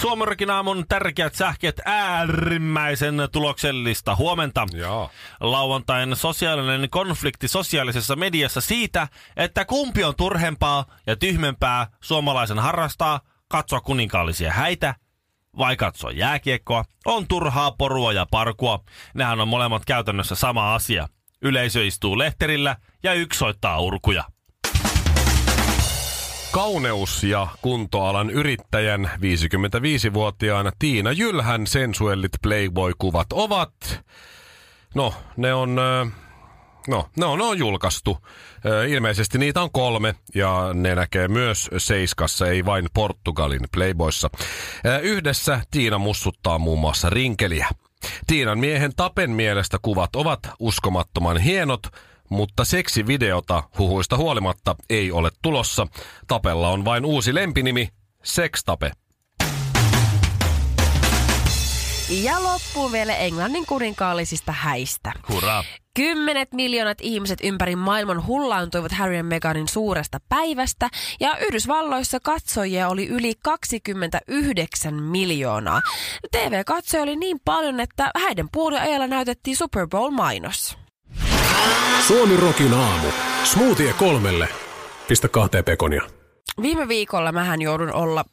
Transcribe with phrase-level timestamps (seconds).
[0.00, 4.66] Suomerokin aamun tärkeät sähkeet äärimmäisen tuloksellista huomenta.
[4.72, 5.10] Joo.
[5.40, 13.80] Lauantain sosiaalinen konflikti sosiaalisessa mediassa siitä, että kumpi on turhempaa ja tyhmempää suomalaisen harrastaa, katsoa
[13.80, 14.94] kuninkaallisia häitä
[15.58, 18.84] vai katsoa jääkiekkoa, on turhaa porua ja parkua.
[19.14, 21.08] Nehän on molemmat käytännössä sama asia.
[21.42, 24.24] Yleisö istuu lehterillä ja yksi soittaa urkuja.
[26.52, 33.72] Kauneus- ja kuntoalan yrittäjän 55-vuotiaana Tiina Jylhän sensuellit Playboy-kuvat ovat...
[34.94, 35.74] No, ne on...
[36.88, 38.18] No, ne on, ne on julkaistu.
[38.88, 44.30] Ilmeisesti niitä on kolme ja ne näkee myös Seiskassa, ei vain Portugalin Playboyssa.
[45.02, 47.68] Yhdessä Tiina mussuttaa muun muassa rinkeliä.
[48.26, 51.86] Tiinan miehen Tapen mielestä kuvat ovat uskomattoman hienot,
[52.28, 55.86] mutta seksivideota huhuista huolimatta ei ole tulossa.
[56.26, 57.88] Tapella on vain uusi lempinimi,
[58.24, 58.92] Sextape.
[62.08, 65.12] Ja loppuun vielä Englannin kuninkaallisista häistä.
[65.28, 65.64] Hurraa.
[65.94, 70.88] Kymmenet miljoonat ihmiset ympäri maailman hullaantuivat Harry ja Meghanin suuresta päivästä
[71.20, 75.80] ja Yhdysvalloissa katsojia oli yli 29 miljoonaa.
[76.30, 80.78] TV-katsoja oli niin paljon, että häiden puoliajalla näytettiin Super Bowl-mainos.
[82.06, 83.06] Suomi Rokin aamu.
[83.44, 84.48] Smoothie kolmelle.
[85.08, 86.02] Pistä kahteen pekonia.
[86.62, 88.24] Viime viikolla mähän joudun olla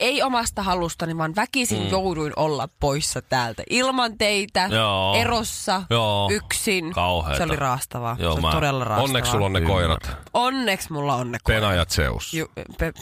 [0.00, 1.88] ei omasta halustani, vaan väkisin mm.
[1.88, 3.62] jouduin olla poissa täältä.
[3.70, 5.14] Ilman teitä, Joo.
[5.14, 6.30] erossa, Joo.
[6.32, 6.92] yksin.
[6.92, 7.36] Kauheeta.
[7.36, 8.16] Se oli raastavaa.
[8.18, 9.04] Joo, se oli mä- todella raastavaa.
[9.04, 10.10] Onneksi sulla on ne koirat.
[10.34, 11.62] Onneksi mulla on ne koirat.
[11.62, 12.34] Pena ja Zeus.
[12.34, 12.46] Ju,
[12.78, 12.92] pe,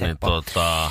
[0.00, 0.90] Niin, tota,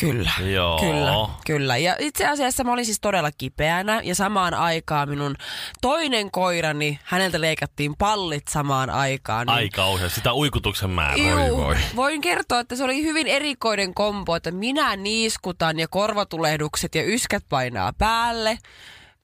[0.00, 0.80] Kyllä, Joo.
[0.80, 1.76] kyllä, kyllä.
[1.76, 5.36] Ja itse asiassa mä olin siis todella kipeänä ja samaan aikaan minun
[5.80, 9.46] toinen koirani, häneltä leikattiin pallit samaan aikaan.
[9.46, 10.08] Niin ai kauhea.
[10.08, 11.16] Sitä uikutuksen määrä.
[11.16, 11.76] Juu, voi.
[11.96, 17.44] voin kertoa, että se oli hyvin erikoinen kombo, että minä niiskutan ja korvatulehdukset ja yskät
[17.48, 18.58] painaa päälle.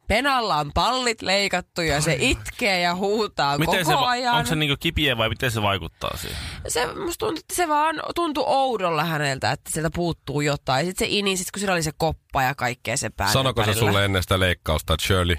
[0.09, 4.35] Penalla on pallit leikattu ja se itkee ja huutaa Miten koko se, va- ajan.
[4.35, 6.39] onko se niinku kipiä vai miten se vaikuttaa siihen?
[6.69, 10.87] Se, musta tuntui, että se vaan tuntui oudolla häneltä, että sieltä puuttuu jotain.
[10.87, 13.33] Sitten se ini, sit kun sillä oli se koppa ja kaikkea se pää.
[13.33, 15.37] Sanoko se sulle ennen sitä leikkausta, että Shirley,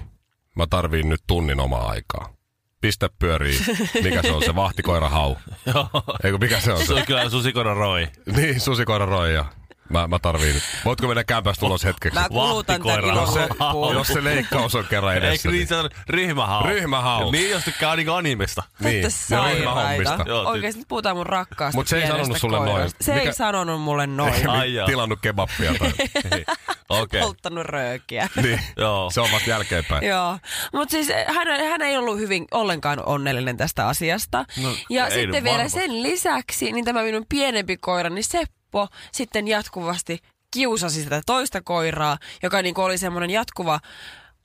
[0.56, 2.32] mä tarviin nyt tunnin omaa aikaa.
[2.80, 3.58] Pistä pyörii.
[4.04, 5.36] Mikä se on se vahtikoira hau?
[5.74, 5.88] Joo.
[6.24, 6.94] Eikö mikä se on Se se?
[6.94, 8.08] on kyllä susikoira roi.
[8.36, 9.44] Niin, susikoira roija.
[9.90, 10.62] Mä, mä tarviin nyt.
[10.84, 12.18] Voitko mennä kämpästä ulos hetkeksi?
[12.20, 13.48] Mä kulutan tämän Jos se,
[13.94, 15.48] jos se leikkaus on kerran edessä.
[15.48, 16.66] Eikö niin se on ryhmähau?
[16.66, 17.30] Ryhmähau.
[17.30, 18.62] Niin, jos tykkää niinku animesta.
[18.80, 19.58] Niin, sairaita.
[19.58, 20.24] ryhmähommista.
[20.44, 22.78] Oikeesti nyt puhutaan mun rakkaasta Mut se ei sanonut sulle koirasta.
[22.80, 22.90] noin.
[23.00, 24.50] Se Mikä- ei sanonut mulle noin.
[24.50, 24.70] Ai.
[24.86, 25.88] Tilannut kebappia tai...
[26.88, 27.02] Okei.
[27.02, 27.20] Okay.
[27.20, 28.28] Polttanut röökiä.
[28.42, 29.10] niin, Joo.
[29.10, 30.06] se on vasta jälkeenpäin.
[30.06, 30.38] Joo,
[30.72, 34.44] mutta siis hän, hän ei ollut hyvin ollenkaan onnellinen tästä asiasta.
[34.62, 35.80] No, ja ei sitten vielä varmasti.
[35.80, 38.22] sen lisäksi, niin tämä minun pienempi koirani
[38.70, 40.18] Seppo sitten jatkuvasti
[40.50, 43.80] kiusasi sitä toista koiraa, joka niin oli semmoinen jatkuva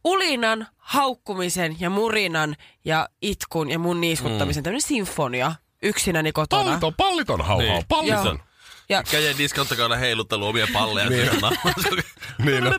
[0.04, 2.56] ulinan, haukkumisen ja murinan
[2.86, 4.64] ja itkun ja mun niiskuttamisen mm.
[4.64, 6.64] tämmöinen sinfonia yksinäni kotona.
[6.64, 7.86] Palliton, palliton hauhau, Niin.
[7.88, 8.36] palliton.
[8.36, 8.46] Joo.
[8.90, 11.10] Ja Käjen diskontakaana heiluttelu omia palleja.
[11.10, 11.30] Niin.
[12.46, 12.70] Niin, no.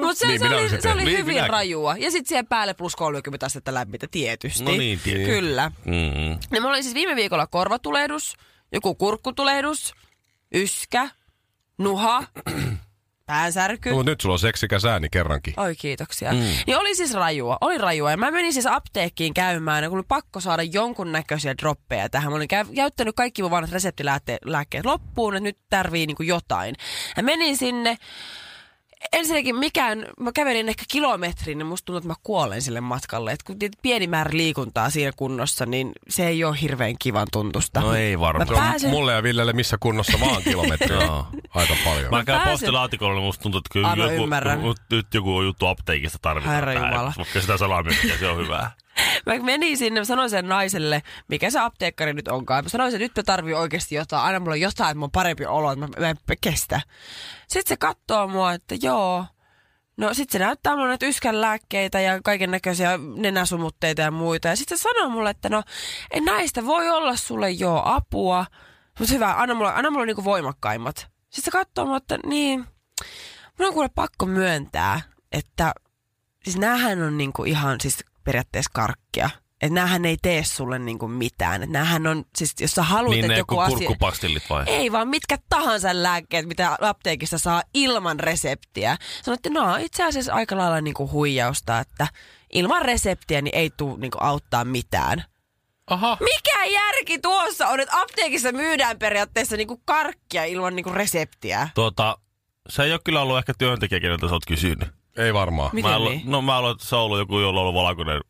[0.00, 1.04] Mutta se, Niin, se, oli, olisin se oli.
[1.04, 1.50] Niin, hyvin minäkin.
[1.50, 1.96] rajua.
[1.98, 4.64] Ja sitten siihen päälle plus 30 astetta lämmintä tietysti.
[4.64, 5.32] No niin, tietysti.
[5.32, 5.72] Kyllä.
[5.84, 6.30] Mm.
[6.30, 8.34] Ja mulla oli siis viime viikolla korvatulehdus,
[8.72, 9.94] joku kurkkutulehdus,
[10.54, 11.08] yskä,
[11.78, 12.24] nuha,
[13.26, 13.90] päänsärky.
[13.90, 15.54] No, mutta nyt sulla on seksikäs ääni kerrankin.
[15.56, 16.32] Oi kiitoksia.
[16.32, 16.38] Mm.
[16.66, 18.10] Niin oli siis rajua, oli rajua.
[18.10, 22.32] Ja mä menin siis apteekkiin käymään, ja kun oli pakko saada jonkunnäköisiä droppeja tähän.
[22.32, 26.74] Mä olin käy- käyttänyt kaikki mun vanhat reseptilääkkeet loppuun, että nyt tarvii niinku jotain.
[27.16, 27.98] Ja menin sinne.
[29.12, 33.32] Ensinnäkin mikään, mä kävelin ehkä kilometrin, niin musta tuntuu, että mä kuolen sille matkalle.
[33.32, 37.80] Et kun pieni määrä liikuntaa siinä kunnossa, niin se ei ole hirveän kivan tuntusta.
[37.80, 38.48] No ei varmaan.
[38.48, 40.94] Mä pääsen- mulle ja Villelle missä kunnossa vaan kilometri.
[40.96, 41.26] Joo.
[41.54, 42.10] Aika paljon.
[42.10, 44.60] Mä käyn pääsen- postilaatikolla, niin musta tuntuu, että kyllä Anna joku, ymmärrän.
[44.90, 46.72] nyt, joku juttu apteekista tarvitaan Herra.
[46.72, 47.12] Jumala.
[47.18, 48.70] Mutta sitä salamyykkiä, se on hyvää.
[49.26, 52.64] Mä menin sinne, mä sanoin sen naiselle, mikä se apteekkari nyt onkaan.
[52.64, 54.22] Mä sanoin, että nyt mä tarvii oikeasti jotain.
[54.22, 56.80] Aina mulla on jotain, että mulla on parempi olo, että mä, mä en kestä.
[57.48, 59.26] Sitten se katsoo mua, että joo.
[59.96, 64.48] No sit se näyttää mulle näitä yskän lääkkeitä ja kaiken näköisiä nenäsumutteita ja muita.
[64.48, 65.62] Ja sitten se sanoo mulle, että no
[66.10, 68.46] en näistä voi olla sulle joo apua.
[68.98, 70.96] Mutta hyvä, anna mulle, anna mulle niinku voimakkaimmat.
[70.96, 72.64] Sitten se katsoo mua, että niin,
[73.58, 75.00] mun on kuule pakko myöntää,
[75.32, 75.72] että
[76.44, 79.30] siis näähän on niinku ihan siis periaatteessa karkkia.
[79.62, 81.62] Että näähän ei tee sulle niinku mitään.
[81.62, 83.90] Että näähän on, siis jos sä haluat, Niin että joku asia...
[84.50, 84.64] vai?
[84.66, 88.96] Ei vaan mitkä tahansa lääkkeet, mitä apteekista saa ilman reseptiä.
[89.22, 92.06] Sanoit, että no itse asiassa aika lailla niinku huijausta, että
[92.52, 95.24] ilman reseptiä niin ei tule niinku auttaa mitään.
[95.86, 96.16] Aha.
[96.20, 101.68] Mikä järki tuossa on, että apteekissa myydään periaatteessa niinku karkkia ilman niinku reseptiä?
[101.74, 102.18] Tuota,
[102.68, 104.88] se ei ole kyllä ollut ehkä työntekijä, keneltä sä oot kysynyt.
[105.16, 105.70] Ei varmaan.
[105.72, 106.22] Miten mä, niin?
[106.24, 108.20] No mä luulen, että se on ollut joku, jolla on ollut valkoinen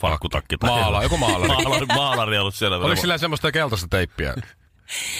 [0.00, 0.56] farkkutakki.
[0.62, 1.48] Maala, joku maalari.
[1.64, 2.76] maalari, maalari ollut siellä.
[2.76, 4.34] Oliko sillä semmoista keltaista teippiä?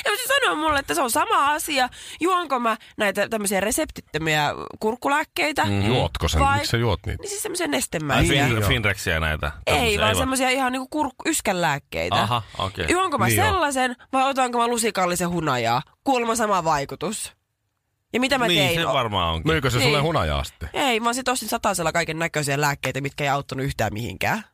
[0.05, 1.89] Ja se sanoo mulle, että se on sama asia.
[2.21, 5.65] Juonko mä näitä tämmöisiä reseptittömiä kurkkulääkkeitä?
[5.65, 5.87] Mm.
[5.87, 6.41] Juotko sen?
[6.41, 7.23] Vai- Miksi sä juot niitä?
[7.23, 8.47] Niin siis semmoisia Ai, nestemäisiä.
[8.47, 9.53] fin, Finrexiä näitä.
[9.67, 12.23] Ei, Tämmöisiä, vaan semmoisia ihan niinku kurkku, yskänlääkkeitä.
[12.23, 12.85] Aha, okei.
[12.85, 12.95] Okay.
[12.95, 15.83] Juonko mä Niin sellaisen vai otanko mä lusikallisen hunajaa?
[16.05, 17.33] Kuulemma sama vaikutus.
[18.13, 18.81] Ja mitä mä Niin, tein?
[18.81, 19.53] se varmaan onkin.
[19.53, 19.87] Myykö se Niin.
[19.89, 20.69] sulle hunajaa sitten?
[20.73, 24.45] Ei, mä sit ostin satasella kaiken näköisiä lääkkeitä, mitkä ei auttanut yhtään mihinkään.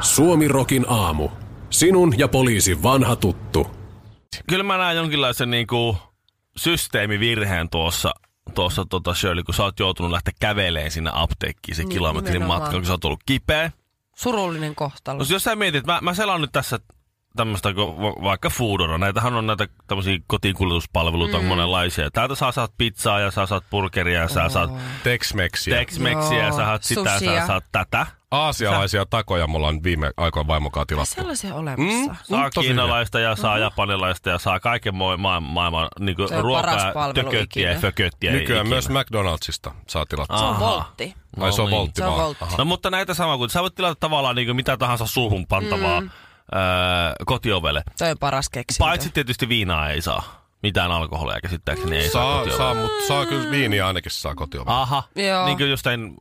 [0.00, 1.28] Suomi Rokin aamu.
[1.70, 3.66] Sinun ja poliisin vanha tuttu.
[4.48, 5.96] Kyllä mä näen jonkinlaisen niinku
[6.56, 8.14] systeemivirheen tuossa,
[8.54, 12.70] tuossa tota Shirley, kun sä oot joutunut lähteä käveleen sinne apteekkiin se Niin, kilometrin matka,
[12.70, 13.72] kun sä oot ollut kipeä.
[14.16, 15.18] Surullinen kohtalo.
[15.18, 16.78] No, jos sä mietit, mä, mä selaan nyt tässä
[17.36, 17.68] tämmöistä
[18.22, 18.98] vaikka Foodora.
[18.98, 21.42] Näitähän on näitä tämmöisiä kotiin kuljetuspalveluita mm.
[21.42, 22.10] on monenlaisia.
[22.10, 24.70] Täältä saa saat pizzaa ja saa saat burgeria ja sä saat
[25.02, 25.74] Tex-Mexiä.
[25.76, 27.40] Tex-Mexiä ja sä saat sitä ja sushia.
[27.40, 28.06] sä saat tätä.
[28.30, 31.14] Aasialaisia takoja mulla on viime aikoina vaimokaa tilattu.
[31.14, 32.10] Sellaisia olemassa.
[32.10, 32.16] Mm.
[32.22, 37.72] Saa kiinalaista ja saa japanilaista ja saa kaiken mo- ma- maailman niin ruokaa, ja tököttiä
[37.72, 38.32] ja fököttiä.
[38.32, 38.74] Nykyään ikinä.
[38.74, 40.38] myös McDonaldsista saa tilattua.
[40.38, 40.66] Se on Aha.
[40.66, 41.14] voltti.
[41.40, 41.78] Vai se on niin.
[41.78, 42.24] voltti Se on vaan?
[42.26, 42.44] voltti.
[42.58, 46.10] No mutta näitä sama kuin sä voit tilata tavallaan niin mitä tahansa suuhun pantavaa mm.
[46.54, 46.60] Öö,
[47.26, 47.82] kotiovelle.
[47.98, 48.84] Toi on paras keksintö.
[48.84, 50.48] Paitsi tietysti viinaa ei saa.
[50.62, 52.56] Mitään alkoholia käsittääkseni ei saa, Saa, kotiovelle.
[52.58, 54.80] saa, mutta saa kyllä viiniä ainakin saa kotiovelle.
[54.80, 55.46] Aha, Joo.
[55.46, 56.14] niin kuin jostain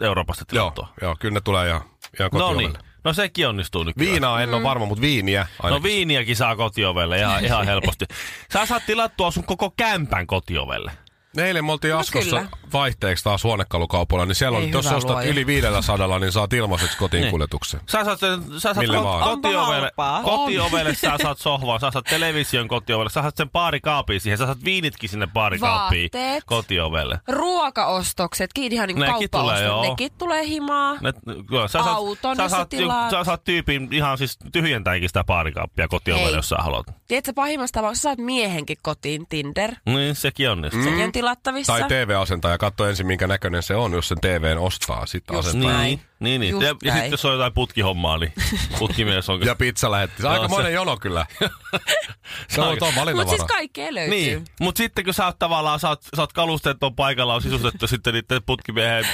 [0.00, 0.88] Euroopasta Joo, tilattua.
[1.02, 1.80] joo, kyllä ne tulee ihan,
[2.20, 2.62] ihan No kotiovelle.
[2.68, 4.10] niin, no sekin onnistuu nykyään.
[4.12, 5.70] Viinaa en ole varma, mutta viiniä ainakin.
[5.70, 8.04] No viiniäkin saa kotiovelle ihan, ihan helposti.
[8.52, 10.92] Sä saat tilattua sun koko kämpän kotiovelle.
[11.36, 12.46] Eilen me oltiin Askossa kyllä.
[12.72, 15.28] Vaihteeksi taas huonekalukaupalla, niin siellä on, Ei jos hyvä ostat luoja.
[15.28, 17.80] yli 500, niin saat ilmaiseksi kotiin kuljetuksen.
[17.86, 19.22] Sä saat, sen, sä saat Millä ko- vaan.
[19.42, 20.22] kotiovelle, Onpa halpaa.
[20.38, 24.64] kotiovelle sä saat sohvan, sä saat television kotiovelle, sä saat sen baarikaapiin siihen, sä saat
[24.64, 26.44] viinitkin sinne baarikaappiin Vaatteet.
[26.46, 27.20] kotiovelle.
[27.28, 29.82] Ruokaostoksetkin, ihan niin kuin Nekin tulee, joo.
[29.82, 30.96] nekin tulee himaa.
[31.00, 31.12] Ne,
[31.48, 33.10] kyllä, sä Auton, sä jos sä saat, tilaat.
[33.10, 36.86] sä saat tyypin ihan siis tyhjentääkin sitä baarikaappia kotiovelle, jos sä haluat.
[37.08, 39.70] Tiedätkö, pahimmassa tapauksessa saat miehenkin kotiin Tinder.
[39.86, 40.82] Niin, sekin onnistuu.
[40.82, 41.72] Sekin on tilattavissa.
[41.72, 45.70] Tai TV-asentaja, katso ensin minkä näköinen se on, jos sen TVn ostaa, sitten Just asentaa.
[45.70, 46.00] Niin, näin.
[46.20, 46.50] niin, niin.
[46.50, 48.32] Just Ja, ja sitten jos on jotain putkihommaa, niin
[48.78, 49.40] putkimies on...
[49.46, 50.22] Ja pizza lähetti.
[50.22, 51.26] Se on aika se- monen jono kyllä.
[52.48, 54.10] se on, on Mutta siis kaikkea löytyy.
[54.10, 57.42] Niin, mutta sitten kun sä oot tavallaan, sä oot, sä oot kalusteet on paikalla, on
[57.42, 59.06] sisustettu sitten niiden putkimiehen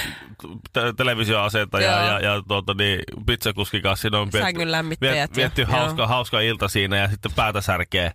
[0.73, 2.05] te- televisioasentaja Joo.
[2.05, 4.29] ja, ja tuota, niin, pizzakuskin kanssa siinä on
[5.35, 8.11] vietty ja- hauska, hauska ilta siinä ja sitten päätä särkee.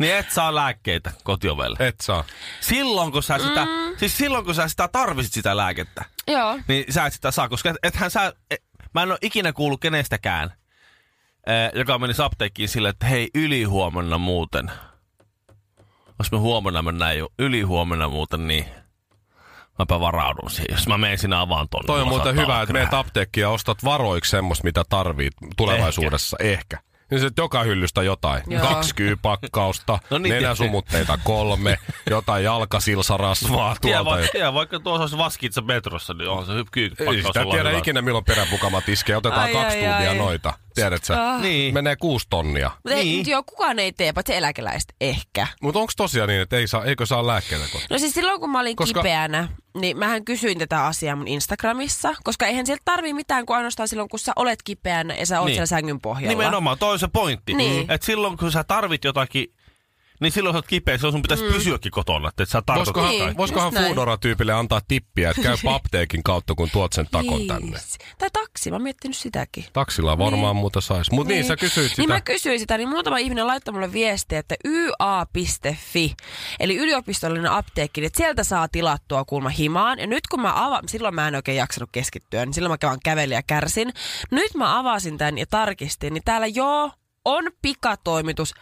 [0.00, 1.76] Niin et saa lääkkeitä kotiovelle.
[1.80, 2.24] Et saa.
[2.60, 3.96] Silloin kun sä sitä, mm.
[3.96, 6.58] siis silloin kun sä sitä tarvisit sitä lääkettä, Joo.
[6.68, 8.62] niin sä et sitä saa, koska et, ethän sä, et,
[8.94, 10.52] mä en ole ikinä kuullut kenestäkään,
[11.46, 14.70] eh, joka menisi apteekkiin sille, että hei, ylihuomenna muuten.
[16.18, 18.64] Jos me huomenna mennään jo ylihuomenna muuten, niin
[19.78, 20.74] mäpä varaudun siihen.
[20.76, 21.86] Jos mä menen sinä avaan tonne.
[21.86, 23.00] Toi on muuten hyvä, että meet krää.
[23.00, 26.36] apteekkiin ja ostat varoiksi semmoista, mitä tarvit tulevaisuudessa.
[26.40, 26.76] Ehkä.
[26.76, 26.93] Ehkä.
[27.14, 28.42] Niin se joka hyllystä jotain.
[28.46, 28.62] Joo.
[28.68, 31.78] Kaksi kyypakkausta, No niin, nenäsumutteita kolme,
[32.10, 34.10] jotain jalkasilsarasvaa Tiedä, tuolta.
[34.10, 37.78] vaikka, tiedä, vaikka tuossa olisi vaskitsa metrossa, niin on se hy- Ei sitä tiedä hyvä.
[37.78, 39.16] ikinä, milloin peräpukamat iskee.
[39.16, 40.16] Otetaan Ai, kaksi ai, tuntia ai.
[40.16, 40.52] noita.
[40.74, 41.14] Tiedätkö?
[41.20, 41.40] Ah.
[41.40, 41.74] Niin.
[41.74, 42.70] Menee kuusi tonnia.
[42.84, 43.18] Mutta Niin.
[43.18, 45.46] mut joo, kukaan ei tee, paitsi eläkeläiset ehkä.
[45.62, 47.86] Mutta onko tosiaan niin, että ei saa, eikö saa lääkkeitä kotiin?
[47.90, 49.00] No siis silloin kun mä olin Koska- koska...
[49.02, 49.48] kipeänä,
[49.80, 54.08] niin mähän kysyin tätä asiaa mun Instagramissa, koska eihän sieltä tarvii mitään kuin ainoastaan silloin,
[54.08, 55.54] kun sä olet kipeänä ja sä oot Niin.
[55.54, 56.28] siellä sängyn pohjalla.
[56.38, 57.54] Nimenomaan, toi on se pointti.
[57.54, 57.90] Niin.
[57.90, 59.46] Että silloin kun sä tarvit jotakin,
[60.24, 61.52] niin silloin sä oot kipeä, silloin sun pitäisi mm.
[61.52, 63.72] pysyäkin kotona, että et sä tartut Voisikohan, Niin, voisikohan.
[63.72, 67.48] Foodora-tyypille antaa tippiä, että käy apteekin kautta, kun tuot sen takon Niin.
[67.48, 67.78] tänne.
[68.18, 69.64] Tai taksi, mä oon miettinyt sitäkin.
[69.72, 70.60] Taksilla varmaan Niin.
[70.60, 71.14] muuta saisi.
[71.14, 71.36] Mutta niin.
[71.38, 72.02] niin, sä kysyit sitä.
[72.02, 76.14] Niin mä kysyin sitä, niin muutama ihminen laittoi mulle viestiä, että ya.fi,
[76.60, 79.98] eli yliopistollinen apteekki, niin että sieltä saa tilattua kuulma himaan.
[79.98, 82.98] Ja nyt kun mä avaan, silloin mä en oikein jaksanut keskittyä, niin silloin mä vaan
[83.04, 83.92] kävelin ja kärsin.
[84.30, 86.90] Nyt mä avasin tämän ja tarkistin, niin täällä joo
[87.24, 88.54] on pikatoimitus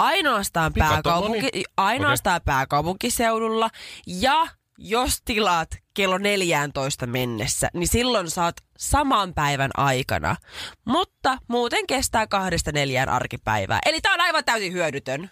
[0.00, 1.64] ainoastaan, pääkaupunki, niin.
[1.76, 3.70] ainoastaan pääkaupunkiseudulla
[4.06, 4.46] ja
[4.78, 10.36] jos tilaat kello 14 mennessä, niin silloin saat saman päivän aikana.
[10.84, 13.78] Mutta muuten kestää kahdesta neljään arkipäivää.
[13.86, 15.28] Eli tää on aivan täysin hyödytön.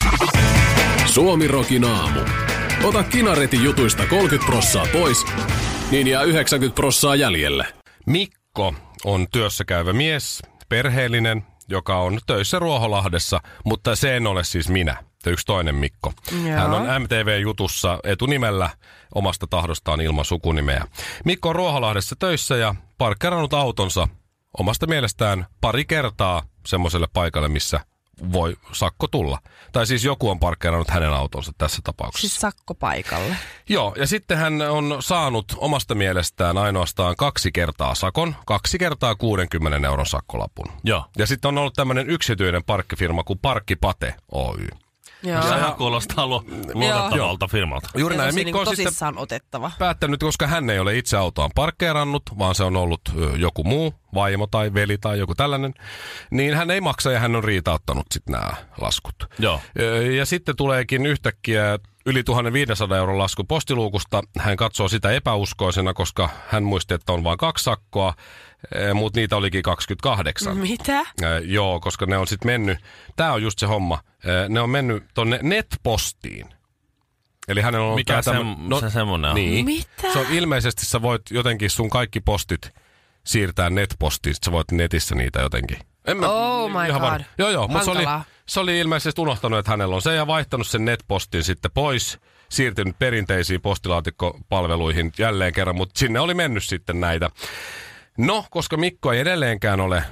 [1.06, 2.20] Suomi Rokin aamu.
[2.84, 5.24] Ota kinaretin jutuista 30 prossaa pois,
[5.90, 7.66] niin jää 90 prossaa jäljelle.
[8.06, 14.68] Mikko on työssä käyvä mies, perheellinen, joka on töissä Ruoholahdessa, mutta se en ole siis
[14.68, 14.96] minä.
[15.26, 16.12] Yksi toinen Mikko.
[16.32, 16.56] Joo.
[16.56, 18.70] Hän on MTV-jutussa etunimellä
[19.14, 20.84] omasta tahdostaan ilman sukunimeä.
[21.24, 24.08] Mikko on Ruoholahdessa töissä ja parkkerannut autonsa
[24.58, 27.80] omasta mielestään pari kertaa semmoiselle paikalle, missä
[28.32, 29.38] voi sakko tulla.
[29.72, 32.28] Tai siis joku on parkkeerannut hänen autonsa tässä tapauksessa.
[32.28, 33.36] Siis sakko paikalle.
[33.68, 39.88] Joo, ja sitten hän on saanut omasta mielestään ainoastaan kaksi kertaa sakon, kaksi kertaa 60
[39.88, 40.66] euron sakkolapun.
[40.84, 41.04] Joo.
[41.18, 44.68] Ja sitten on ollut tämmöinen yksityinen parkkifirma kuin Parkkipate Oy.
[45.22, 45.42] Joo.
[45.42, 46.44] Sehän kuulostaa lu-
[46.74, 47.88] luotettavalta firmalta.
[47.96, 48.28] Juuri näin.
[48.28, 49.70] on Mikko niinku on sitten tosissaan otettava.
[49.78, 53.00] päättänyt, koska hän ei ole itse autoaan parkkeerannut, vaan se on ollut
[53.36, 55.74] joku muu, vaimo tai veli tai joku tällainen,
[56.30, 59.14] niin hän ei maksa ja hän on riitauttanut sitten nämä laskut.
[59.38, 59.60] Joo.
[60.16, 64.22] Ja sitten tuleekin yhtäkkiä yli 1500 euron lasku postiluukusta.
[64.38, 68.14] Hän katsoo sitä epäuskoisena, koska hän muisti, että on vain kaksi sakkoa,
[68.94, 70.56] mutta niitä olikin 28.
[70.56, 70.98] Mitä?
[70.98, 71.06] Äh,
[71.44, 72.78] joo, koska ne on sitten mennyt,
[73.16, 76.46] tämä on just se homma, äh, ne on mennyt tonne netpostiin.
[77.48, 79.34] Eli hänellä on Mikä se- tämmö- se semmonen on?
[79.34, 79.64] Niin.
[79.64, 80.12] Mitä?
[80.12, 82.70] Se on ilmeisesti sä voit jotenkin sun kaikki postit
[83.24, 85.78] siirtää netpostiin, sit sä voit netissä niitä jotenkin.
[86.06, 87.20] En mä Oh my ihan God.
[87.38, 88.04] Joo, joo, mutta se oli,
[88.46, 92.98] se oli ilmeisesti unohtanut, että hänellä on se ja vaihtanut sen netpostin sitten pois, siirtynyt
[92.98, 97.30] perinteisiin postilaatikkopalveluihin jälleen kerran, mutta sinne oli mennyt sitten näitä.
[98.18, 100.02] No, koska Mikko ei edelleenkään ole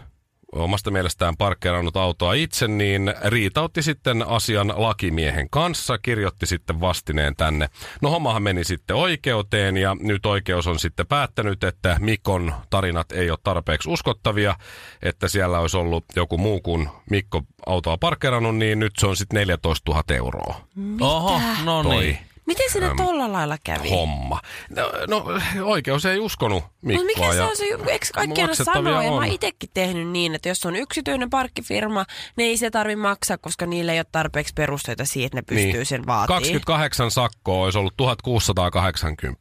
[0.53, 7.69] omasta mielestään parkkeerannut autoa itse, niin riitautti sitten asian lakimiehen kanssa, kirjoitti sitten vastineen tänne.
[8.03, 13.31] No hommahan meni sitten oikeuteen ja nyt oikeus on sitten päättänyt, että Mikon tarinat ei
[13.31, 14.57] ole tarpeeksi uskottavia,
[15.03, 19.37] että siellä olisi ollut joku muu kuin Mikko autoa parkkeerannut, niin nyt se on sitten
[19.37, 20.61] 14 000 euroa.
[21.01, 22.19] Oho, no Toi niin.
[22.47, 23.91] Miten sinne tolla lailla kävi?
[23.91, 24.41] homma.
[24.77, 25.25] No, no
[25.65, 27.05] oikeus ei uskonut Mikkoa.
[27.07, 30.49] Mutta mikä se on se, eikö kaikki aina sanoo, ja mä itekin tehnyt niin, että
[30.49, 32.05] jos on yksityinen parkkifirma,
[32.37, 35.73] niin ei se tarvi maksaa, koska niillä ei ole tarpeeksi perusteita siihen, että ne pystyy
[35.73, 35.87] Niin.
[35.87, 36.43] sen vaatimaan.
[36.43, 39.41] 28 sakkoa olisi ollut 1680.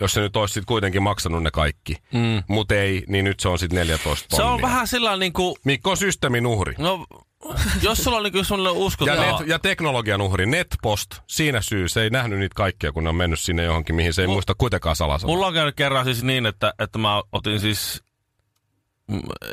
[0.00, 1.96] Jos se nyt olisi sitten kuitenkin maksanut ne kaikki.
[2.12, 2.42] Mm.
[2.48, 4.54] Mutta ei, niin nyt se on sitten 14 Se tonnia.
[4.54, 6.74] on vähän sillä niinku, Mikko on systeemin uhri.
[6.78, 7.06] no,
[7.82, 9.38] jos sulla on niinku sellainen Ja, uskottava...
[9.38, 11.88] net, ja teknologian uhri, Netpost, siinä syy.
[11.88, 14.30] Se ei nähnyt niitä kaikkia, kun ne on mennyt sinne johonkin, mihin se ei Mu-
[14.32, 15.34] muista kuitenkaan salasanaa.
[15.34, 18.02] Mulla on käynyt kerran siis niin, että, että mä otin siis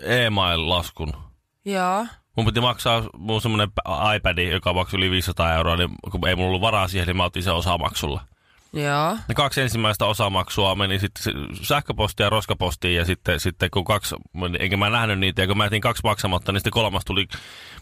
[0.03, 1.13] e-mail-laskun.
[1.65, 2.05] Joo.
[2.35, 3.67] Mun piti maksaa mun semmonen
[4.15, 7.23] iPad, joka maksoi yli 500 euroa, niin kun ei mulla ollut varaa siihen, niin mä
[7.23, 8.21] otin sen osamaksulla.
[8.73, 9.17] Joo.
[9.27, 14.15] Ne kaksi ensimmäistä osamaksua meni sitten sähköpostiin ja roskapostiin ja sitten, sitten kun kaksi,
[14.59, 17.27] enkä mä nähnyt niitä ja kun mä jätin kaksi maksamatta, niin sitten kolmas tuli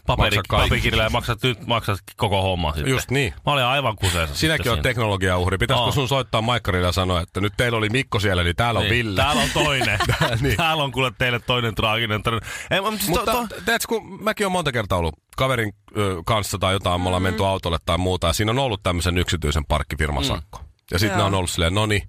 [0.06, 2.90] paperi, paperikirjalla ja maksat, nyt maksat koko homma sitten.
[2.90, 3.34] Just niin.
[3.46, 4.36] Mä olin aivan kuseessa.
[4.36, 5.58] Sinäkin on sitten teknologian uhri.
[5.58, 5.92] Pitäisikö Oo.
[5.92, 8.96] sun soittaa Maikkarille ja sanoa, että nyt teillä oli Mikko siellä, niin täällä on siinä.
[8.96, 9.22] Ville.
[9.22, 9.98] Täällä on toinen.
[10.40, 10.56] Niin.
[10.56, 12.46] Täällä on kuule teille toinen traaginen tarina.
[12.70, 16.16] Ei, mutta siis Mutta to, to, tiedätkö, kun mäkin olen monta kertaa ollut kaverin ö,
[16.26, 19.64] kanssa tai jotain, me ollaan menty autolle tai muuta, ja siinä on ollut tämmöisen yksityisen
[19.64, 20.60] parkkifirman sakko.
[20.90, 21.26] Ja sitten ne Joo.
[21.26, 22.02] on ollut silleen, no niin,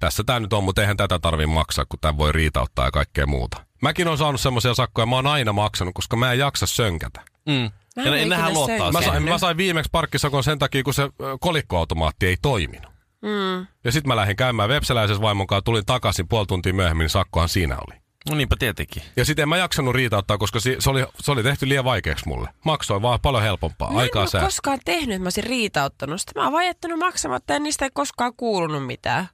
[0.00, 3.26] tässä tämä nyt on, mutta eihän tätä tarvi maksaa, kun tämän voi riitauttaa ja kaikkea
[3.26, 3.64] muuta.
[3.82, 7.20] Mäkin on saanut semmoisia sakkoja, mä oon aina maksanut, koska mä en jaksa sönkätä.
[7.46, 7.70] mm.
[7.96, 8.92] Mä Ja en ne, ole nehän ikinä luottaa.
[8.92, 9.12] Mä siihen.
[9.14, 11.10] sain, mä sain viimeksi parkkisakon sen takia, kun se ö,
[11.40, 12.92] kolikkoautomaatti ei toiminut.
[13.22, 13.66] Mm.
[13.84, 17.48] Ja sitten mä lähdin käymään Vepseläisessä vaimon kanssa, tulin takaisin puoli tuntia myöhemmin, niin sakkohan
[17.48, 18.00] siinä oli.
[18.28, 19.02] No niinpä tietenkin.
[19.16, 22.28] Ja sitten en mä jaksanut riitauttaa, koska si- se oli, se oli tehty liian vaikeaksi
[22.28, 22.48] mulle.
[22.64, 23.88] Maksoin vaan paljon helpompaa.
[23.90, 24.40] Mä en Aikaa ole sää.
[24.44, 26.32] koskaan tehnyt, että mä olisin riitauttanut sitä.
[26.36, 29.28] Mä oon vaan jättänyt maksamatta ja niistä ei koskaan kuulunut mitään.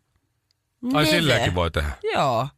[0.94, 1.90] Ai silleenkin voi tehdä.
[2.14, 2.48] Joo.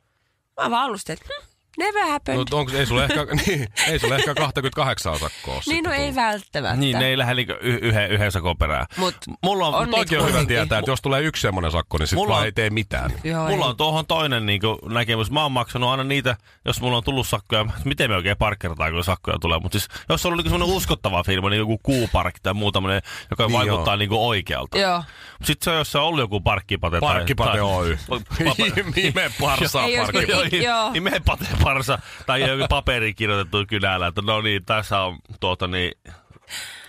[0.57, 1.47] Mä oon vaan alustin, että hm,
[1.79, 2.39] never happened.
[2.51, 6.17] No, onko, ei sulle ehkä, niin, ei sulle ehkä 28 osakkoa niin no ei tullut.
[6.17, 6.77] välttämättä.
[6.77, 8.87] Niin, ne ei lähde niinku yhden, yhden sakon perään.
[8.97, 12.07] Mut Mulla on, on Toikin on hyvä tietää, että jos tulee yksi semmoinen sakko, niin
[12.07, 13.13] sitten Mulla vaan ei tee mitään.
[13.25, 13.71] Joo, Mulla ei.
[13.71, 15.31] on tuohon toinen niin kuin, näkemys.
[15.31, 17.67] Mä oon maksanut aina niitä, jos mulla on tullut sakkoja.
[17.85, 19.59] Miten me oikein parkkerataan, kun sakkoja tulee.
[19.59, 23.03] Mutta siis, jos on ollut niin semmoinen uskottava firma, niin joku kuuparkki tai muu tämmönen,
[23.31, 24.79] joka Niin vaikuttaa niin kuin oikealta.
[24.79, 25.03] Joo.
[25.45, 27.01] Sitten se on, jos se on ollut joku parkkipate.
[27.01, 27.99] tai- Parkkipate tai- Oy.
[28.09, 28.65] Papa-
[28.97, 30.51] Nime parsaa Ei olisi parkkipate.
[30.51, 30.91] kyllä- Joo.
[30.93, 35.93] Niin me pateparsa tai joku paperi kirjoitettu kynällä, että no niin, tässä on tuota niin,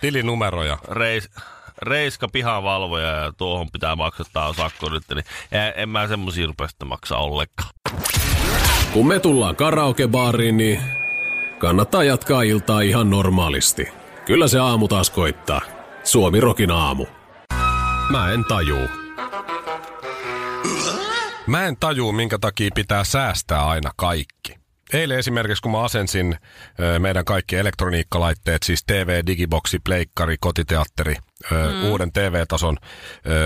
[0.00, 0.78] Tilinumeroja.
[0.90, 1.30] reis,
[1.82, 7.18] reiska pihavalvoja ja tuohon pitää maksattaa sakko nyt, niin en, en mä semmosia rupea maksaa
[7.18, 7.70] ollenkaan.
[8.92, 10.80] Kun me tullaan karaokebaariin, niin
[11.58, 13.88] kannattaa jatkaa iltaa ihan normaalisti.
[14.24, 15.60] Kyllä se aamu taas koittaa.
[16.04, 17.06] Suomi Rokin aamu.
[18.10, 18.88] Mä en tajuu.
[21.46, 24.58] Mä en tajuu, minkä takia pitää säästää aina kaikki.
[24.92, 26.36] Eilen esimerkiksi, kun mä asensin
[26.98, 31.16] meidän kaikki elektroniikkalaitteet, siis TV, digiboksi, pleikkari, kotiteatteri,
[31.50, 31.84] mm.
[31.84, 32.76] uuden TV-tason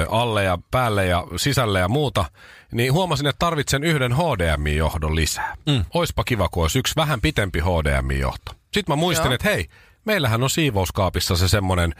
[0.09, 2.25] alle ja päälle ja sisälle ja muuta,
[2.73, 5.57] niin huomasin, että tarvitsen yhden HDMI-johdon lisää.
[5.67, 5.85] Mm.
[5.95, 8.53] Oispa kiva, kun olisi yksi vähän pitempi HDMI-johto.
[8.73, 9.35] Sitten mä muistin, Joo.
[9.35, 9.69] että hei,
[10.05, 11.95] meillähän on siivouskaapissa se semmoinen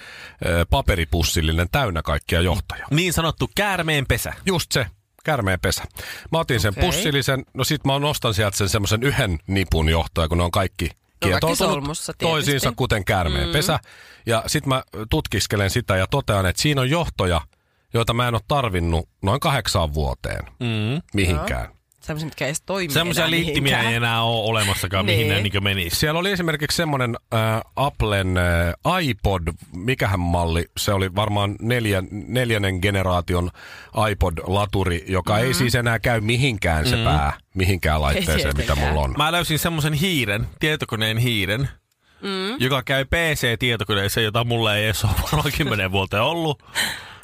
[0.47, 2.87] ö, paperipussillinen täynnä kaikkia johtoja.
[2.91, 4.33] Niin sanottu käärmeen pesä.
[4.47, 4.87] Just se,
[5.25, 5.85] kärmeen pesä.
[6.33, 6.83] Mä otin sen Okei.
[6.85, 10.91] pussillisen, no sit mä nostan sieltä sen semmoisen yhden nipun johtoja, kun ne on kaikki
[11.21, 12.33] kietoutunut solmussa tietysti.
[12.33, 13.53] toisiinsa, kuten käärmeen mm.
[13.53, 13.79] pesä.
[14.27, 17.41] Ja sit mä tutkiskelen sitä ja totean, että siinä on johtoja,
[17.95, 21.03] joita mä en ole tarvinnut noin kahdeksaan vuoteen Mm.
[21.15, 21.69] mihinkään.
[22.03, 23.87] Semmoisia, mitkä edes toimi Semmoisia enää liittimiä mihinkään.
[23.87, 25.43] ei enää ole olemassakaan, mihin Niin.
[25.43, 25.97] ne niin menisi.
[25.97, 29.43] Siellä oli esimerkiksi semmoinen äh, Applen äh, iPod,
[29.77, 33.51] mikähän malli, se oli varmaan neljän, neljännen generaation
[34.11, 35.47] iPod-laturi, joka mm-hmm.
[35.47, 37.11] ei siis enää käy mihinkään se mm-hmm.
[37.11, 39.15] pää, mihinkään laitteeseen, mitä mulla on.
[39.17, 41.69] Mä löysin semmoisen hiiren, tietokoneen hiiren,
[42.23, 42.57] mm.
[42.59, 46.63] joka käy PC-tietokoneeseen, jota mulla ei edes ole varmaan kymmenen vuoteen ollut.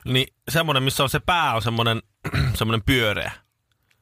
[0.05, 2.03] Niin semmoinen, missä on se pää, on semmoinen,
[2.59, 3.33] semmoinen pyöreä.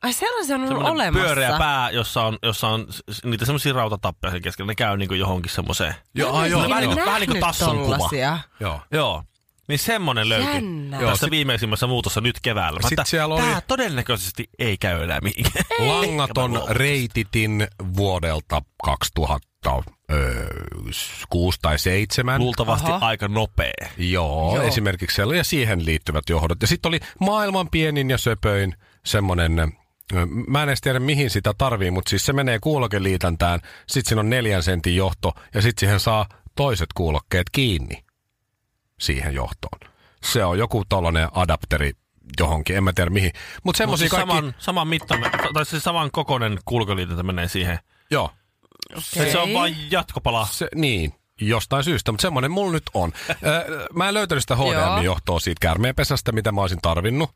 [0.07, 1.27] Ai sellaisia on ollut Semmoinen olemassa.
[1.35, 2.87] pyöreä pää, jossa on, jossa on
[3.25, 4.71] niitä semmoisia rautatappeja sen keskellä.
[4.71, 5.95] Ne käy niinku johonkin semmoiseen.
[6.15, 7.07] Joo, joo, ikinä vähän niinku- joo.
[7.07, 8.09] vähän niinku nähnyt tassun kuva.
[8.61, 8.81] joo.
[8.93, 9.23] Joo.
[9.69, 11.01] Niin semmonen löytyi Jännä.
[11.01, 12.81] Joo, tässä viimeisimmässä muutossa nyt keväällä.
[12.83, 15.65] Mä Sit että siellä oli- Tää todennäköisesti ei käy enää mihinkään.
[15.79, 22.41] Langaton reititin vuodelta 2006 tai 7.
[22.41, 23.07] Luultavasti Aha.
[23.07, 23.73] aika nopea.
[23.99, 24.65] Joo, Joo.
[24.67, 26.63] esimerkiksi siellä oli ja siihen liittyvät johdot.
[26.63, 28.75] Ja sitten oli maailman pienin ja söpöin
[29.07, 29.69] semmonen, ö,
[30.47, 34.31] mä en edes tiedä mihin sitä tarvii, mutta siis se menee kuulokeliitäntään, sitten siinä on
[34.31, 38.05] neljän sentin johto ja sitten siihen saa toiset kuulokkeet kiinni
[39.01, 39.93] siihen johtoon.
[40.23, 41.93] Se on joku tollanen adapteri
[42.39, 43.33] johonkin, en mä tiedä mihin.
[43.63, 44.37] Mutta semmoisia siis kaikki...
[44.37, 45.15] saman, saman mitta,
[45.55, 47.79] tai siis saman kokoinen kulkoliitäntä menee siihen.
[48.11, 48.31] Joo,
[48.95, 49.33] Okay.
[49.33, 50.49] Se on vain jatkopala.
[50.51, 53.13] Se, niin, jostain syystä, mutta semmoinen mulla nyt on.
[53.95, 57.31] Mä en löytänyt sitä HDMI-johtoa siitä käärmeenpesästä, mitä mä olisin tarvinnut.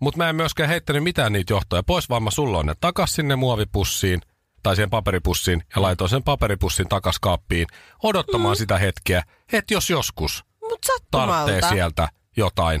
[0.00, 3.36] Mutta mä en myöskään heittänyt mitään niitä johtoja pois, vaan mä sulloin ne takas sinne
[3.36, 4.20] muovipussiin
[4.62, 7.66] tai siihen paperipussiin ja laitoin sen paperipussin takas kaappiin
[8.02, 8.58] odottamaan mm.
[8.58, 12.80] sitä hetkeä, että jos joskus Mut tarvitsee sieltä jotain,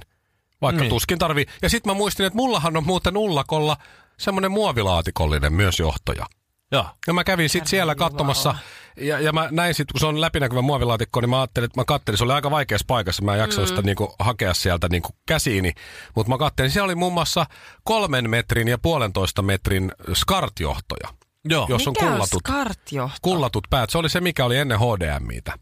[0.60, 0.90] vaikka niin.
[0.90, 1.46] tuskin tarvii.
[1.62, 3.76] Ja sitten mä muistin, että mullahan on muuten ullakolla
[4.18, 6.26] semmoinen muovilaatikollinen myös johtoja.
[6.72, 6.86] Joo.
[7.06, 8.54] Ja mä kävin sitten siellä katsomassa,
[9.00, 11.84] ja, ja mä näin sitten, kun se on läpinäkyvä muovilaatikko, niin mä ajattelin, että mä
[11.84, 13.76] kattelin, se oli aika vaikeassa paikassa, mä en jaksanut mm.
[13.76, 15.72] sitä niinku hakea sieltä niinku käsiini,
[16.14, 17.46] mutta mä kattelin, siellä oli muun muassa
[17.84, 21.08] kolmen metrin ja puolentoista metrin skartjohtoja,
[21.44, 21.66] Joo.
[21.68, 23.18] jos on Mikä on kullatut, skartjohto?
[23.22, 23.90] kullatut päät.
[23.90, 25.58] Se oli se, mikä oli ennen HDMItä.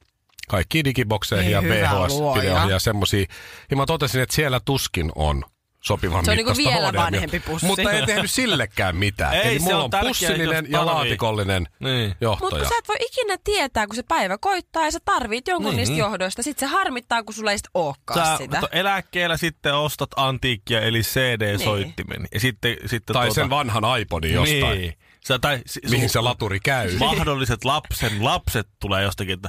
[0.49, 3.27] Kaikki digibokseihin Ei ja hyvä VHS-videoihin ja semmosia.
[3.71, 5.45] Ja mä totesin, että siellä tuskin on
[5.87, 7.03] sopivan Se on niinku vielä HDMIä.
[7.03, 7.67] vanhempi pussi.
[7.67, 9.35] Mutta ei tehnyt sillekään mitään.
[9.35, 12.15] Ei, Eli mulla on on pussillinen ja laatikollinen Niin.
[12.21, 12.51] johtoja.
[12.51, 15.77] Mutta sä et voi ikinä tietää, kun se päivä koittaa ja sä tarvit jonkun Niin.
[15.77, 16.43] niistä johdoista.
[16.43, 18.61] Sitten se harmittaa, kun sulla ei sit ookaan Sä sitä.
[18.61, 22.19] to- eläkkeellä sitten ostat antiikkia, eli CD-soittimen.
[22.19, 22.29] Niin.
[22.35, 24.95] Ja sitten, sitten Tai tuota, sen vanhan iPodin jostain, Niin.
[25.27, 26.97] Sä, tai, mihin se laturi käy.
[26.99, 29.49] Mahdolliset lapsen lapset tulee jostakin, että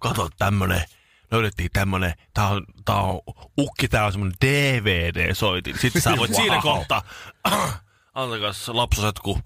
[0.00, 0.82] kato tämmönen,
[1.30, 3.20] löydettiin tämmönen, tää on, tää on
[3.58, 5.78] ukki, tää on semmonen DVD-soitin.
[5.78, 6.40] Sitten sä voit Wow.
[6.40, 7.02] siinä kohtaa,
[8.14, 9.42] antakas lapsoset, kun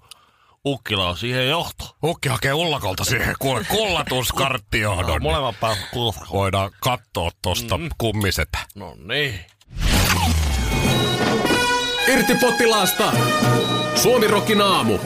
[0.65, 1.95] ukkila on siihen johto.
[2.03, 5.07] Ukki hakee ullakolta siihen kuule kullatuskarttijohdon.
[5.07, 6.19] niin Molemmat päät kulta.
[6.33, 7.89] Voidaan katsoa tosta mm.
[7.97, 8.57] kummisetä.
[8.75, 9.39] No niin.
[12.07, 13.11] Irti potilaasta!
[13.95, 14.99] Suomi Rokin aamu.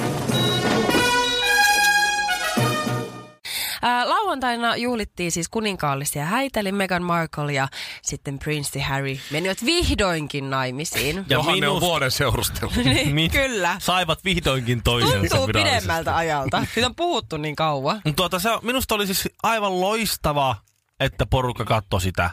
[3.82, 7.68] Ää, lauantaina juhlittiin siis kuninkaallisia häitä, eli Meghan Markle ja
[8.02, 11.16] sitten Prince Harry menivät vihdoinkin naimisiin.
[11.16, 12.72] Ja Johan ne on vuoden seurustelu.
[12.88, 13.76] Niin, Mit- Kyllä.
[13.80, 16.66] Saivat vihdoinkin toisensa Tuntuu pidemmältä ajalta.
[16.74, 18.02] Siitä on puhuttu niin kauan.
[18.06, 20.56] Mut Tuota, se, on- minusta oli siis aivan loistava,
[21.00, 22.30] että porukka katsoi sitä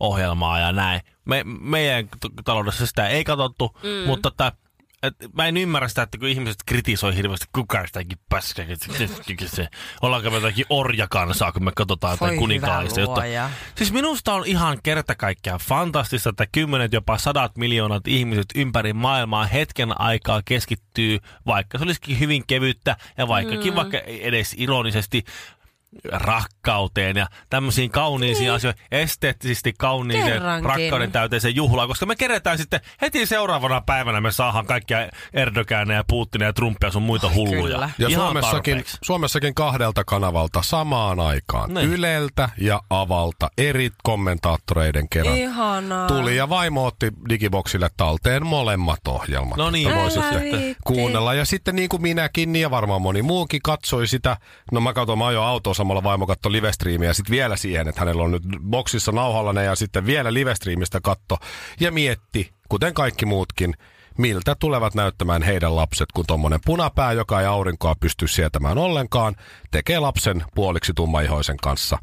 [0.00, 1.00] ohjelmaa ja näin.
[1.24, 2.08] Me, meidän
[2.44, 4.06] taloudessa sitä ei katsottu, mm.
[4.06, 4.52] mutta että,
[5.02, 8.64] et, mä en ymmärrä sitä, että kun ihmiset kritisoi hirveästi, kuka sitäkin paskaa,
[9.46, 9.68] se,
[10.02, 13.50] ollaanko me jotakin orjakansaa, kun me katsotaan jotain Voi kuninkaallista luoja.
[13.74, 19.46] Siis minusta on ihan kerta kaikkiaan fantastista, että kymmenet, jopa sadat miljoonat ihmiset ympäri maailmaa
[19.46, 23.76] hetken aikaa keskittyy, vaikka se olisikin hyvin kevyttä ja vaikkakin mm.
[23.76, 25.24] vaikka edes ironisesti
[26.12, 28.52] rakkauteen ja tämmöisiin kauniisiin niin.
[28.52, 30.70] asioihin, esteettisesti kauniiseen Kerrankin.
[30.70, 34.98] rakkauden täyteiseen juhlaan, koska me kerätään sitten heti seuraavana päivänä me saadaan kaikkia
[35.32, 37.62] Erdoganeja, Putinia ja Trumpia sun muita hulluja.
[37.62, 37.90] kyllä.
[37.98, 38.98] Ja Ihan Suomessakin, tarpeeksi.
[39.02, 41.74] Suomessakin kahdelta kanavalta samaan aikaan.
[41.74, 41.90] Niin.
[41.92, 45.36] Yleltä ja Avalta eri kommentaattoreiden kerran.
[45.36, 46.06] Ihanaa.
[46.08, 49.56] Tuli ja vaimo otti Digiboxille talteen molemmat ohjelmat.
[49.56, 49.88] No niin.
[49.88, 50.76] että voi Älä sitten viitti.
[50.84, 51.34] kuunnella.
[51.34, 54.36] Ja sitten niin kuin minäkin niin ja varmaan moni muukin katsoi sitä.
[54.72, 57.12] No mä katsoin, mä ajoin autoa samalla vaimo katsoi livestriimiä.
[57.12, 61.38] Sitten vielä siihen, että hänellä on nyt boksissa nauhalla ne ja sitten vielä livestriimistä katto.
[61.80, 63.74] Ja mietti, kuten kaikki muutkin,
[64.18, 69.36] miltä tulevat näyttämään heidän lapset, kun tommonen punapää, joka ei aurinkoa pysty sietämään ollenkaan,
[69.70, 71.98] tekee lapsen puoliksi tummaihoisen kanssa.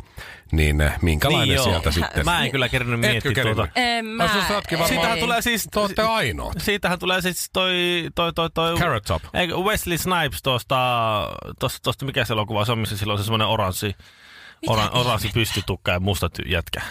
[0.52, 1.66] Niin eh, minkälainen Niin joo.
[1.66, 2.26] sieltä sitten?
[2.26, 3.68] Mä en kyllä kerännyt miettiä tuota.
[3.76, 4.24] En mä.
[4.24, 5.68] Ootkin varmaan- Siitähän tulee siis...
[5.72, 6.54] Te ootte ainoat.
[6.58, 7.74] Siitähän tulee siis toi,
[8.16, 9.24] toi, toi, toi Carrot Top.
[9.64, 10.78] Wesley Snipes tuosta,
[11.60, 13.96] tosta, tosta mikä se elokuva se on, missä sillä on se semmoinen oranssi,
[14.68, 16.82] oran, oranssi pystytukka ja musta jätkä.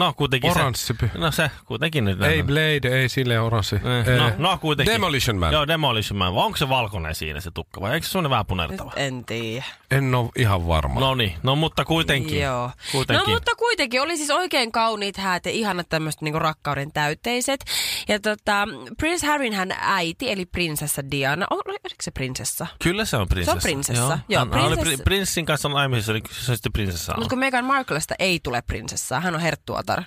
[0.00, 1.10] No kuitenkin Oranssi se.
[1.18, 2.22] No se kuitenkin nyt.
[2.22, 3.76] Ei Blade, ei sille oranssi.
[3.76, 4.92] Eh, No, no kuitenkin.
[4.92, 5.52] Demolition Man.
[5.52, 6.32] Joo, Demolition Man.
[6.32, 8.92] Onko se valkoinen siinä se tukka vai eikö se semmoinen vähän punertava?
[8.96, 9.64] En tiedä.
[9.90, 11.00] En ole ihan varma.
[11.00, 12.40] No niin, no mutta kuitenkin.
[12.40, 12.70] Joo.
[12.92, 13.26] Kuitenkin.
[13.26, 17.64] No mutta kuitenkin oli siis oikein kauniit häät ja ihanat tämmöiset niinku rakkauden täyteiset.
[18.08, 21.46] Ja tota, Prince Harryn hän äiti, eli prinsessa Diana.
[21.50, 22.66] O- Oliko se prinsessa?
[22.82, 23.60] Kyllä se on prinsessa.
[23.62, 24.02] prinsessa.
[24.02, 27.18] Joo, Joo, hän, hän oli prinssin kanssa on niin kyllä se sitten prinsessa on.
[27.18, 30.02] Mutta kun Meghan Marklesta ei tule prinsessaa, hän on herttuatar.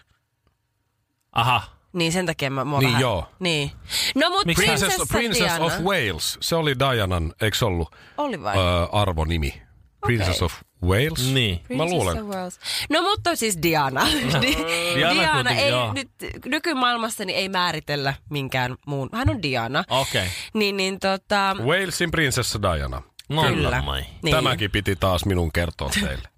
[1.31, 1.63] Aha.
[1.93, 3.01] Niin sen takia mä mua Niin vähän...
[3.01, 3.29] joo.
[3.39, 3.71] Niin.
[4.15, 5.65] No mut prinsessa, Princess, Princess Diana.
[5.65, 8.57] of Wales, se oli Dianan, eikö se ollut Oli vai?
[8.57, 9.61] ö, arvonimi?
[10.05, 10.45] Princess Okei.
[10.45, 11.33] of Wales?
[11.33, 11.55] Niin.
[11.55, 12.23] Mä Princess luulen.
[12.23, 12.59] of Wales.
[12.89, 14.05] No mutta siis Diana.
[14.41, 14.57] Di-
[14.95, 15.93] Diana Diana ei joo.
[15.93, 16.09] nyt
[16.45, 19.09] nykymaailmassa niin ei määritellä minkään muun.
[19.13, 19.83] Hän on Diana.
[19.89, 20.21] Okei.
[20.21, 20.33] Okay.
[20.53, 21.55] Niin, niin tota...
[21.59, 23.01] Walesin prinsessa Diana.
[23.29, 23.81] No Kyllä.
[23.81, 24.03] Mai.
[24.23, 24.35] Niin.
[24.35, 26.32] Tämäkin piti taas minun kertoa teille.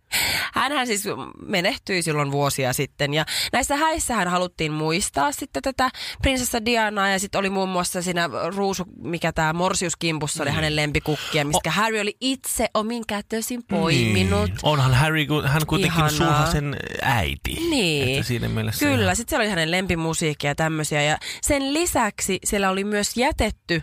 [0.54, 1.04] Hänhän siis
[1.46, 5.90] menehtyi silloin vuosia sitten ja näissä häissähän haluttiin muistaa sitten tätä
[6.22, 11.46] prinsessa Dianaa ja sitten oli muun muassa siinä ruusu, mikä tämä Morsiuskimpussa oli hänen lempikukkia,
[11.46, 14.50] mistä Harry oli itse omin kätösin poiminut.
[14.50, 14.60] Niin.
[14.64, 17.54] Onhan Harry, hän kuitenkin sulhasen äiti.
[17.70, 18.10] Niin.
[18.16, 21.02] Että siinä mielessä Kyllä, ihan- sitten siellä oli hänen lempimusiikkia ja tämmöisiä.
[21.02, 23.76] Ja sen lisäksi siellä oli myös jätetty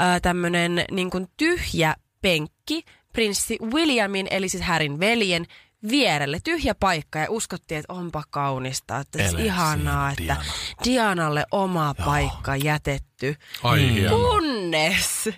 [0.00, 5.46] äh, tämmöinen niin tyhjä penkki prinssi Williamin, eli siis Härin veljen,
[5.90, 6.38] vierelle.
[6.44, 8.98] Tyhjä paikka ja uskottiin, että onpa kaunista.
[8.98, 10.42] Että Ele ihanaa, että Diana.
[10.84, 13.36] Dianalle oma paikka jätetty.
[13.62, 14.08] Ai Mm.
[14.08, 15.30] Kunnes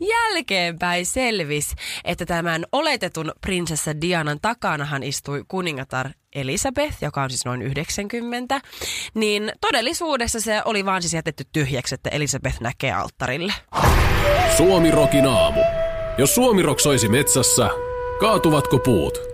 [0.00, 7.62] jälkeenpäin selvisi, että tämän oletetun prinsessa Dianan takanahan istui kuningatar Elisabeth, joka on siis noin
[7.62, 8.60] 90,
[9.14, 13.52] niin todellisuudessa se oli vaan siis jätetty tyhjäksi, että Elisabeth näkee alttarille.
[14.56, 15.60] Suomi Rokin aamu.
[16.18, 17.70] Jos Suomi Rock soisi metsässä,
[18.20, 19.33] kaatuvatko puut?